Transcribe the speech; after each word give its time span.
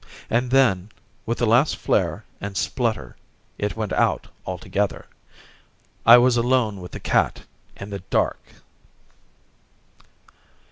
And 0.31 0.49
then, 0.49 0.89
with 1.27 1.43
a 1.43 1.45
last 1.45 1.75
flare 1.77 2.25
and 2.41 2.57
splutter 2.57 3.15
it 3.59 3.75
went 3.75 3.93
out 3.93 4.29
altogether. 4.47 5.05
I 6.07 6.17
was 6.17 6.37
alone 6.37 6.81
with 6.81 6.93
the 6.93 6.99
cat 6.99 7.43
in 7.75 7.91
the 7.91 7.99
dark! 8.09 8.41